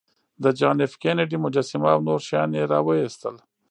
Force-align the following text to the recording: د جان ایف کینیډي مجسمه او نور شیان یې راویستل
د 0.43 0.45
جان 0.59 0.77
ایف 0.81 0.93
کینیډي 1.01 1.37
مجسمه 1.45 1.89
او 1.95 1.99
نور 2.07 2.21
شیان 2.27 2.51
یې 2.57 2.69
راویستل 2.73 3.35